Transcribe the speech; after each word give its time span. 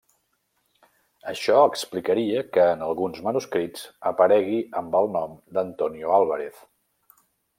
Això 1.31 1.57
explicaria 1.71 2.41
que, 2.57 2.63
en 2.77 2.81
alguns 2.87 3.21
manuscrits, 3.27 3.85
aparegui 4.13 4.59
amb 4.83 4.99
el 5.03 5.13
nom 5.19 5.39
d'Antonio 5.59 6.17
Álvarez. 6.19 6.65